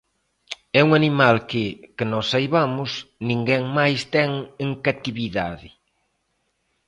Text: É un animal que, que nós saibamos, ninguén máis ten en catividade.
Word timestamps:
É 0.79 0.81
un 0.87 0.91
animal 1.01 1.35
que, 1.49 1.63
que 1.95 2.05
nós 2.11 2.25
saibamos, 2.31 2.91
ninguén 3.29 3.63
máis 3.77 3.99
ten 4.13 4.31
en 4.63 4.69
catividade. 4.85 5.69